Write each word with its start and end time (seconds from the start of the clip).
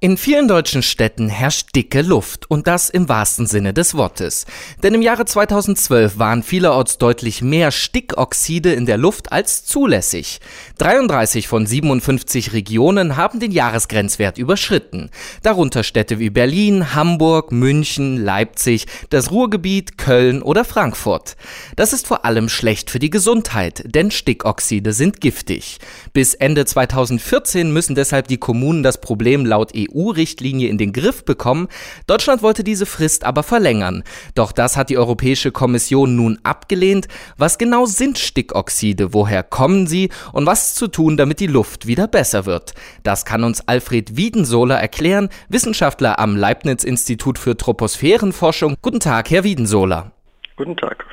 In 0.00 0.16
vielen 0.16 0.46
deutschen 0.46 0.84
Städten 0.84 1.28
herrscht 1.28 1.74
dicke 1.74 2.02
Luft 2.02 2.48
und 2.48 2.68
das 2.68 2.88
im 2.88 3.08
wahrsten 3.08 3.46
Sinne 3.46 3.74
des 3.74 3.96
Wortes. 3.96 4.46
Denn 4.80 4.94
im 4.94 5.02
Jahre 5.02 5.24
2012 5.24 6.20
waren 6.20 6.44
vielerorts 6.44 6.98
deutlich 6.98 7.42
mehr 7.42 7.72
Stickoxide 7.72 8.74
in 8.74 8.86
der 8.86 8.96
Luft 8.96 9.32
als 9.32 9.64
zulässig. 9.64 10.38
33 10.78 11.48
von 11.48 11.66
57 11.66 12.52
Regionen 12.52 13.16
haben 13.16 13.40
den 13.40 13.50
Jahresgrenzwert 13.50 14.38
überschritten. 14.38 15.10
Darunter 15.42 15.82
Städte 15.82 16.20
wie 16.20 16.30
Berlin, 16.30 16.94
Hamburg, 16.94 17.50
München, 17.50 18.18
Leipzig, 18.18 18.86
das 19.10 19.32
Ruhrgebiet, 19.32 19.98
Köln 19.98 20.42
oder 20.42 20.64
Frankfurt. 20.64 21.36
Das 21.74 21.92
ist 21.92 22.06
vor 22.06 22.24
allem 22.24 22.48
schlecht 22.48 22.92
für 22.92 23.00
die 23.00 23.10
Gesundheit, 23.10 23.82
denn 23.84 24.12
Stickoxide 24.12 24.92
sind 24.92 25.20
giftig. 25.20 25.78
Bis 26.12 26.34
Ende 26.34 26.66
2014 26.66 27.72
müssen 27.72 27.96
deshalb 27.96 28.28
die 28.28 28.38
Kommunen 28.38 28.84
das 28.84 29.00
Problem 29.00 29.44
laut 29.44 29.72
EU 29.76 29.87
EU-Richtlinie 29.94 30.68
in 30.68 30.78
den 30.78 30.92
Griff 30.92 31.24
bekommen. 31.24 31.68
Deutschland 32.06 32.42
wollte 32.42 32.64
diese 32.64 32.86
Frist 32.86 33.24
aber 33.24 33.42
verlängern. 33.42 34.04
Doch 34.34 34.52
das 34.52 34.76
hat 34.76 34.90
die 34.90 34.98
Europäische 34.98 35.52
Kommission 35.52 36.16
nun 36.16 36.38
abgelehnt. 36.42 37.08
Was 37.36 37.58
genau 37.58 37.86
sind 37.86 38.18
Stickoxide? 38.18 39.12
Woher 39.14 39.42
kommen 39.42 39.86
sie? 39.86 40.10
Und 40.32 40.46
was 40.46 40.74
zu 40.74 40.88
tun, 40.88 41.16
damit 41.16 41.40
die 41.40 41.46
Luft 41.46 41.86
wieder 41.86 42.06
besser 42.06 42.46
wird? 42.46 42.74
Das 43.02 43.24
kann 43.24 43.44
uns 43.44 43.66
Alfred 43.66 44.16
Wiedensohler 44.16 44.76
erklären, 44.76 45.28
Wissenschaftler 45.48 46.18
am 46.18 46.36
Leibniz-Institut 46.36 47.38
für 47.38 47.56
Troposphärenforschung. 47.56 48.76
Guten 48.82 49.00
Tag, 49.00 49.30
Herr 49.30 49.44
Wiedensohler. 49.44 50.12
Guten 50.56 50.76
Tag. 50.76 51.04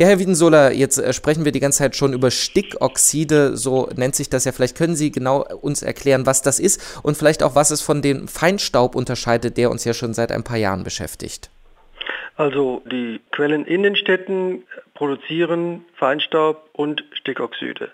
Ja, 0.00 0.06
Herr 0.06 0.18
Wiedensohler, 0.18 0.72
jetzt 0.72 0.96
äh, 0.96 1.12
sprechen 1.12 1.44
wir 1.44 1.52
die 1.52 1.60
ganze 1.60 1.80
Zeit 1.80 1.94
schon 1.94 2.14
über 2.14 2.30
Stickoxide, 2.30 3.54
so 3.58 3.86
nennt 3.94 4.14
sich 4.14 4.30
das 4.30 4.46
ja. 4.46 4.52
Vielleicht 4.52 4.74
können 4.74 4.96
Sie 4.96 5.12
genau 5.12 5.44
uns 5.60 5.82
erklären, 5.82 6.24
was 6.24 6.40
das 6.40 6.58
ist 6.58 7.02
und 7.02 7.18
vielleicht 7.18 7.42
auch, 7.42 7.54
was 7.54 7.70
es 7.70 7.82
von 7.82 8.00
dem 8.00 8.26
Feinstaub 8.26 8.94
unterscheidet, 8.94 9.58
der 9.58 9.70
uns 9.70 9.84
ja 9.84 9.92
schon 9.92 10.14
seit 10.14 10.32
ein 10.32 10.42
paar 10.42 10.56
Jahren 10.56 10.84
beschäftigt. 10.84 11.50
Also 12.36 12.80
die 12.90 13.20
Quellen 13.30 13.66
in 13.66 13.82
den 13.82 13.94
Städten 13.94 14.64
produzieren 14.94 15.84
Feinstaub 15.96 16.70
und 16.72 17.04
Stickoxide. 17.12 17.90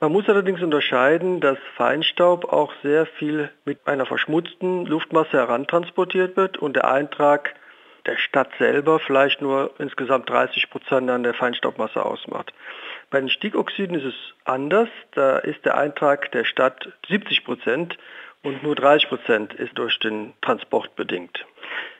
Man 0.00 0.10
muss 0.10 0.26
allerdings 0.30 0.62
unterscheiden, 0.62 1.40
dass 1.40 1.58
Feinstaub 1.76 2.50
auch 2.50 2.72
sehr 2.82 3.04
viel 3.04 3.50
mit 3.66 3.86
einer 3.86 4.06
verschmutzten 4.06 4.86
Luftmasse 4.86 5.32
herantransportiert 5.32 6.34
wird 6.34 6.56
und 6.56 6.76
der 6.76 6.90
Eintrag 6.90 7.54
der 8.06 8.16
Stadt 8.16 8.50
selber 8.58 8.98
vielleicht 9.00 9.40
nur 9.40 9.72
insgesamt 9.78 10.28
30 10.28 10.70
Prozent 10.70 11.10
an 11.10 11.22
der 11.22 11.34
Feinstaubmasse 11.34 12.04
ausmacht. 12.04 12.52
Bei 13.10 13.20
den 13.20 13.28
Stickoxiden 13.28 13.96
ist 13.96 14.04
es 14.04 14.14
anders. 14.44 14.88
Da 15.12 15.38
ist 15.38 15.64
der 15.64 15.76
Eintrag 15.76 16.32
der 16.32 16.44
Stadt 16.44 16.92
70 17.08 17.44
Prozent 17.44 17.98
und 18.42 18.62
nur 18.62 18.74
30 18.74 19.08
Prozent 19.08 19.54
ist 19.54 19.76
durch 19.78 19.98
den 19.98 20.32
Transport 20.40 20.96
bedingt. 20.96 21.44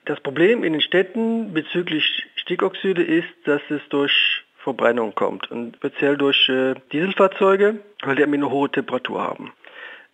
Das 0.05 0.21
Problem 0.21 0.65
in 0.65 0.73
den 0.73 0.83
Städten 0.83 1.53
bezüglich 1.53 2.27
Stickoxide 2.37 3.03
ist, 3.03 3.29
dass 3.45 3.63
es 3.71 3.81
durch 3.91 4.45
Verbrennung 4.63 5.15
kommt 5.15 5.51
und 5.51 5.77
speziell 5.77 6.17
durch 6.17 6.49
äh, 6.49 6.75
Dieselfahrzeuge, 6.93 7.81
weil 8.03 8.17
die 8.17 8.23
eine 8.23 8.51
hohe 8.51 8.71
Temperatur 8.71 9.23
haben. 9.23 9.53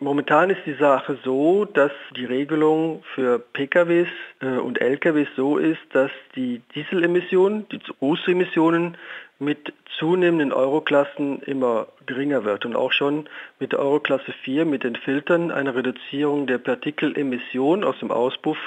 Momentan 0.00 0.50
ist 0.50 0.64
die 0.64 0.74
Sache 0.74 1.18
so, 1.24 1.64
dass 1.64 1.90
die 2.14 2.24
Regelung 2.24 3.02
für 3.16 3.40
PKWs 3.40 4.06
äh, 4.40 4.46
und 4.46 4.80
LKWs 4.80 5.26
so 5.34 5.58
ist, 5.58 5.80
dass 5.90 6.12
die 6.36 6.62
Dieselemissionen, 6.76 7.68
die 7.70 7.80
Großemissionen 7.80 8.96
mit 9.40 9.72
zunehmenden 9.98 10.52
Euroklassen 10.52 11.42
immer 11.42 11.88
geringer 12.06 12.44
wird 12.44 12.64
und 12.64 12.76
auch 12.76 12.92
schon 12.92 13.28
mit 13.58 13.72
der 13.72 13.80
Euroklasse 13.80 14.32
4 14.44 14.66
mit 14.66 14.84
den 14.84 14.94
Filtern 14.94 15.50
eine 15.50 15.74
Reduzierung 15.74 16.46
der 16.46 16.58
Partikelemission 16.58 17.82
aus 17.82 17.98
dem 17.98 18.12
Auspuff 18.12 18.58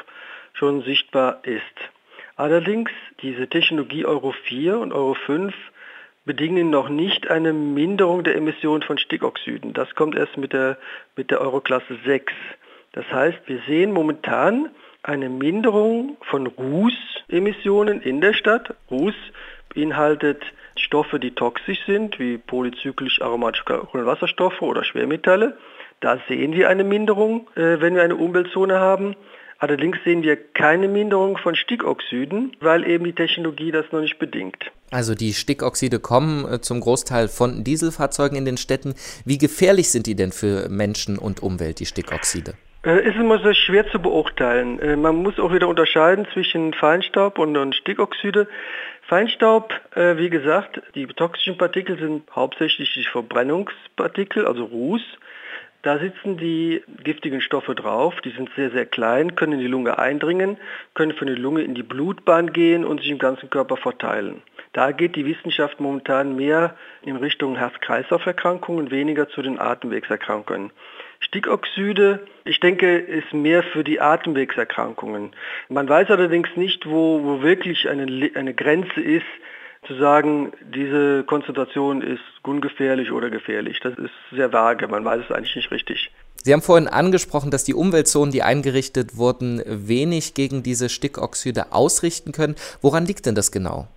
schon 0.52 0.82
sichtbar 0.84 1.40
ist. 1.44 1.62
Allerdings 2.36 2.92
diese 3.22 3.48
Technologie 3.48 4.06
Euro 4.06 4.34
4 4.34 4.80
und 4.80 4.92
Euro 4.92 5.14
5 5.14 5.54
bedingen 6.26 6.70
noch 6.70 6.90
nicht 6.90 7.30
eine 7.30 7.54
Minderung 7.54 8.24
der 8.24 8.36
Emissionen 8.36 8.84
von 8.84 8.98
Stickoxiden. 8.98 9.74
Das 9.74 9.94
kommt 9.96 10.16
erst 10.16 10.38
mit 10.38 10.54
der, 10.54 10.78
mit 11.16 11.32
der 11.32 11.42
Euroklasse 11.42 11.98
6. 12.06 12.34
Das 12.94 13.06
heißt, 13.12 13.40
wir 13.48 13.62
sehen 13.68 13.92
momentan 13.92 14.70
eine 15.04 15.30
Minderung 15.30 16.18
von 16.22 16.48
Rußemissionen 16.48 18.02
in 18.02 18.22
der 18.22 18.34
Stadt. 18.34 18.76
Ruß 18.92 19.16
beinhaltet 19.74 20.44
Stoffe, 20.76 21.20
die 21.20 21.32
toxisch 21.32 21.80
sind, 21.86 22.20
wie 22.20 22.38
polyzyklisch 22.38 23.22
aromatische 23.22 23.64
Kohlenwasserstoffe 23.66 24.62
oder 24.62 24.84
Schwermetalle. 24.84 25.58
Da 26.02 26.20
sehen 26.28 26.54
wir 26.54 26.70
eine 26.70 26.84
Minderung, 26.84 27.48
äh, 27.56 27.80
wenn 27.80 27.96
wir 27.96 28.04
eine 28.04 28.16
Umweltzone 28.16 28.80
haben. 28.80 29.16
Allerdings 29.62 30.00
sehen 30.04 30.24
wir 30.24 30.38
keine 30.38 30.88
Minderung 30.88 31.38
von 31.38 31.56
Stickoxiden, 31.56 32.58
weil 32.62 32.84
eben 32.90 33.04
die 33.04 33.14
Technologie 33.14 33.70
das 33.70 33.86
noch 33.92 34.02
nicht 34.02 34.18
bedingt. 34.18 34.72
Also 34.90 35.14
die 35.14 35.34
Stickoxide 35.34 36.00
kommen 36.00 36.52
äh, 36.52 36.62
zum 36.62 36.80
Großteil 36.80 37.28
von 37.28 37.64
Dieselfahrzeugen 37.64 38.36
in 38.36 38.46
den 38.46 38.58
Städten. 38.58 38.96
Wie 39.24 39.38
gefährlich 39.38 39.92
sind 39.92 40.08
die 40.08 40.16
denn 40.16 40.32
für 40.32 40.68
Menschen 40.68 41.20
und 41.20 41.44
Umwelt, 41.44 41.80
die 41.80 41.86
Stickoxide? 41.86 42.56
Äh, 42.84 43.08
ist 43.08 43.18
immer 43.18 43.38
sehr 43.38 43.54
schwer 43.54 43.88
zu 43.92 44.00
beurteilen. 44.00 44.80
Äh, 44.80 44.96
man 44.96 45.18
muss 45.18 45.38
auch 45.38 45.54
wieder 45.54 45.68
unterscheiden 45.68 46.26
zwischen 46.34 46.74
Feinstaub 46.74 47.38
und 47.38 47.76
Stickoxide. 47.76 48.48
Feinstaub, 49.08 49.74
wie 49.94 50.30
gesagt, 50.30 50.82
die 50.96 51.06
toxischen 51.06 51.58
Partikel 51.58 52.00
sind 52.00 52.24
hauptsächlich 52.34 52.94
die 52.94 53.04
Verbrennungspartikel, 53.04 54.48
also 54.48 54.64
Ruß. 54.64 55.02
Da 55.84 55.98
sitzen 55.98 56.38
die 56.38 56.84
giftigen 57.04 57.42
Stoffe 57.42 57.74
drauf, 57.74 58.14
die 58.22 58.30
sind 58.30 58.52
sehr, 58.56 58.70
sehr 58.70 58.86
klein, 58.86 59.36
können 59.36 59.54
in 59.54 59.60
die 59.60 59.68
Lunge 59.68 59.98
eindringen, 59.98 60.58
können 60.94 61.14
von 61.14 61.26
der 61.26 61.38
Lunge 61.38 61.64
in 61.64 61.74
die 61.74 61.82
Blutbahn 61.82 62.54
gehen 62.54 62.86
und 62.86 63.00
sich 63.02 63.10
im 63.10 63.18
ganzen 63.18 63.50
Körper 63.50 63.78
verteilen. 63.78 64.44
Da 64.74 64.92
geht 64.92 65.16
die 65.16 65.26
Wissenschaft 65.26 65.80
momentan 65.80 66.36
mehr 66.36 66.76
in 67.02 67.16
Richtung 67.16 67.58
Herz-Kreislauf-Erkrankungen, 67.58 68.92
weniger 68.92 69.28
zu 69.30 69.42
den 69.42 69.60
Atemwegserkrankungen. 69.60 70.72
Stickoxide, 71.20 72.20
ich 72.46 72.60
denke, 72.60 72.98
ist 72.98 73.34
mehr 73.34 73.64
für 73.64 73.84
die 73.84 74.00
Atemwegserkrankungen. 74.00 75.32
Man 75.68 75.90
weiß 75.90 76.10
allerdings 76.10 76.50
nicht, 76.56 76.88
wo, 76.88 77.24
wo 77.24 77.42
wirklich 77.42 77.90
eine, 77.90 78.32
eine 78.36 78.54
Grenze 78.54 79.02
ist, 79.02 79.26
zu 79.88 79.96
sagen, 79.96 80.54
diese 80.74 81.24
Konzentration 81.24 82.02
ist 82.02 82.22
ungefährlich 82.44 83.12
oder 83.12 83.30
gefährlich. 83.30 83.80
Das 83.82 83.98
ist 83.98 84.12
sehr 84.32 84.54
vage, 84.54 84.88
man 84.88 85.04
weiß 85.04 85.24
es 85.28 85.32
eigentlich 85.36 85.56
nicht 85.56 85.72
richtig. 85.72 86.12
Sie 86.44 86.54
haben 86.54 86.62
vorhin 86.62 86.88
angesprochen, 86.88 87.52
dass 87.52 87.64
die 87.64 87.74
Umweltzonen, 87.74 88.32
die 88.32 88.42
eingerichtet 88.42 89.18
wurden, 89.18 89.62
wenig 89.66 90.34
gegen 90.34 90.64
diese 90.64 90.90
Stickoxide 90.90 91.72
ausrichten 91.72 92.32
können. 92.32 92.56
Woran 92.82 93.06
liegt 93.06 93.26
denn 93.26 93.36
das 93.36 93.52
genau? 93.52 93.88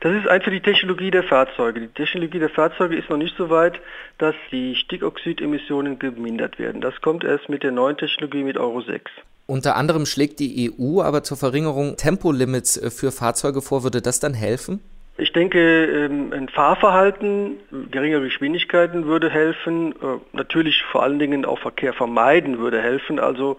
Das 0.00 0.14
ist 0.14 0.26
einfach 0.26 0.50
die 0.50 0.60
Technologie 0.60 1.10
der 1.10 1.22
Fahrzeuge. 1.22 1.80
Die 1.80 1.88
Technologie 1.88 2.38
der 2.38 2.48
Fahrzeuge 2.48 2.96
ist 2.96 3.08
noch 3.08 3.18
nicht 3.18 3.36
so 3.36 3.50
weit, 3.50 3.80
dass 4.18 4.34
die 4.50 4.74
Stickoxidemissionen 4.74 5.98
gemindert 5.98 6.58
werden. 6.58 6.80
Das 6.80 7.00
kommt 7.00 7.24
erst 7.24 7.48
mit 7.48 7.62
der 7.62 7.72
neuen 7.72 7.96
Technologie 7.96 8.42
mit 8.42 8.58
Euro 8.58 8.80
6. 8.80 9.10
Unter 9.46 9.76
anderem 9.76 10.06
schlägt 10.06 10.40
die 10.40 10.72
EU 10.72 11.02
aber 11.02 11.22
zur 11.22 11.36
Verringerung 11.36 11.96
Tempolimits 11.96 12.80
für 12.96 13.12
Fahrzeuge 13.12 13.60
vor. 13.60 13.82
Würde 13.82 14.00
das 14.00 14.18
dann 14.18 14.34
helfen? 14.34 14.80
Ich 15.22 15.32
denke, 15.32 15.84
ähm, 15.84 16.32
ein 16.32 16.48
Fahrverhalten, 16.48 17.58
geringere 17.92 18.22
Geschwindigkeiten 18.22 19.06
würde 19.06 19.30
helfen. 19.30 19.92
Äh, 19.92 20.18
natürlich 20.32 20.82
vor 20.90 21.04
allen 21.04 21.20
Dingen 21.20 21.44
auch 21.44 21.60
Verkehr 21.60 21.92
vermeiden 21.92 22.58
würde 22.58 22.82
helfen. 22.82 23.20
Also 23.20 23.56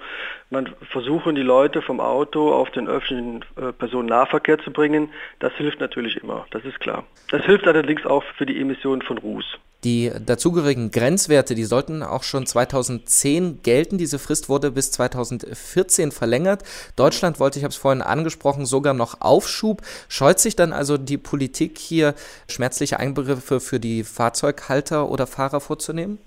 man 0.50 0.70
versuchen 0.92 1.36
die 1.36 1.42
Leute 1.42 1.82
vom 1.82 2.02
Auto 2.02 2.54
auf 2.54 2.70
den 2.72 2.90
öffentlichen 2.90 3.46
äh, 3.56 3.72
Personennahverkehr 3.72 4.60
zu 4.60 4.72
bringen. 4.72 5.08
Das 5.40 5.54
hilft 5.54 5.80
natürlich 5.80 6.18
immer, 6.22 6.46
das 6.52 6.66
ist 6.66 6.82
klar. 6.82 7.06
Das 7.32 7.46
hilft 7.46 7.66
allerdings 7.66 8.06
auch 8.06 8.24
für 8.38 8.46
die 8.46 8.60
Emissionen 8.60 9.02
von 9.02 9.18
Ruß. 9.18 9.58
Die 9.84 10.12
dazugehörigen 10.26 10.92
Grenzwerte, 10.92 11.56
die 11.56 11.66
sollten 11.66 12.04
auch 12.04 12.24
schon 12.24 12.46
2010 12.46 13.64
gelten. 13.64 13.98
Diese 13.98 14.18
Frist 14.18 14.48
wurde 14.48 14.72
bis 14.72 14.92
2014 14.92 16.14
verlängert. 16.14 16.64
Deutschland 16.96 17.40
wollte, 17.40 17.60
ich 17.60 17.66
habe 17.66 17.74
es 17.74 17.78
vorhin 17.78 18.02
angesprochen, 18.02 18.66
sogar 18.66 18.94
noch 18.94 19.20
Aufschub. 19.20 19.82
Scheut 20.08 20.40
sich 20.40 20.56
dann 20.56 20.72
also 20.72 20.98
die 20.98 21.18
Politik 21.18 21.53
hier 21.58 22.16
schmerzliche 22.50 23.00
Eingriffe 23.00 23.60
für 23.60 23.80
die 23.80 24.04
Fahrzeughalter 24.04 25.10
oder 25.10 25.28
Fahrer 25.28 25.60
vorzunehmen? 25.60 26.20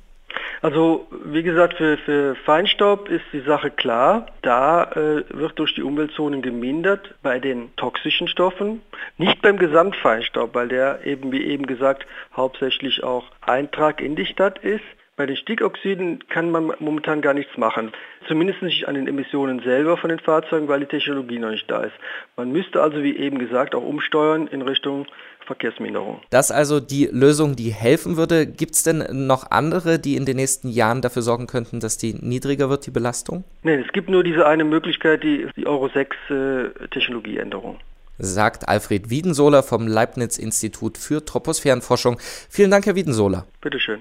Also 0.63 1.07
wie 1.25 1.43
gesagt, 1.43 1.75
für, 1.75 1.99
für 1.99 2.35
Feinstaub 2.35 3.09
ist 3.09 3.25
die 3.33 3.41
Sache 3.41 3.71
klar. 3.71 4.27
Da 4.43 4.85
äh, 4.93 5.25
wird 5.29 5.59
durch 5.59 5.75
die 5.75 5.83
Umweltzonen 5.83 6.43
gemindert 6.43 7.15
bei 7.23 7.39
den 7.39 7.75
toxischen 7.77 8.29
Stoffen, 8.29 8.81
nicht 9.19 9.43
beim 9.43 9.59
Gesamtfeinstaub, 9.59 10.55
weil 10.55 10.69
der 10.69 11.05
eben, 11.05 11.31
wie 11.33 11.45
eben 11.45 11.67
gesagt, 11.67 12.07
hauptsächlich 12.35 13.05
auch 13.05 13.25
Eintrag 13.43 14.01
in 14.01 14.17
die 14.17 14.27
Stadt 14.27 14.59
ist. 14.59 14.85
Bei 15.17 15.25
den 15.25 15.37
Stickoxiden 15.37 16.29
kann 16.29 16.51
man 16.51 16.73
momentan 16.79 17.23
gar 17.23 17.33
nichts 17.33 17.57
machen. 17.57 17.93
Zumindest 18.29 18.61
nicht 18.61 18.87
an 18.87 18.97
den 18.97 19.09
Emissionen 19.09 19.61
selber 19.61 19.97
von 19.97 20.11
den 20.11 20.19
Fahrzeugen, 20.19 20.69
weil 20.69 20.81
die 20.81 20.87
Technologie 20.87 21.39
noch 21.39 21.51
nicht 21.51 21.71
da 21.71 21.85
ist. 21.85 21.95
Man 22.37 22.53
müsste 22.53 22.83
also, 22.83 23.03
wie 23.03 23.17
eben 23.17 23.39
gesagt, 23.39 23.75
auch 23.75 23.83
umsteuern 23.83 24.47
in 24.47 24.61
Richtung 24.61 25.07
Verkehrsminderung. 25.47 26.21
Das 26.29 26.51
ist 26.51 26.57
also 26.57 26.81
die 26.81 27.09
Lösung, 27.11 27.57
die 27.57 27.73
helfen 27.73 28.19
würde. 28.19 28.47
Gibt 28.47 28.75
es 28.75 28.83
denn 28.83 29.07
noch 29.27 29.51
andere, 29.51 29.99
die 29.99 30.17
in 30.17 30.27
den 30.27 30.37
nächsten 30.37 30.69
Jahren 30.69 31.01
dafür 31.01 31.23
sorgen 31.23 31.47
könnten, 31.47 31.81
dass 31.81 31.97
die 31.97 32.15
niedriger 32.15 32.69
wird, 32.69 32.85
die 32.85 32.91
Belastung? 32.91 33.45
Nein, 33.63 33.83
es 33.87 33.93
gibt 33.93 34.11
nur 34.11 34.23
diese 34.23 34.47
eine 34.47 34.65
Möglichkeit, 34.65 35.23
die, 35.23 35.47
die 35.57 35.67
Euro 35.67 35.89
6 35.89 36.17
äh, 36.29 36.89
Technologieänderung 36.89 37.79
sagt 38.19 38.67
Alfred 38.67 39.11
Wiedensohler 39.11 39.63
vom 39.63 39.87
Leibniz-Institut 39.87 40.97
für 40.97 41.23
Troposphärenforschung. 41.23 42.17
Vielen 42.49 42.71
Dank, 42.71 42.87
Herr 42.87 42.95
Wiedensohler. 42.95 43.47
Bitteschön. 43.61 44.01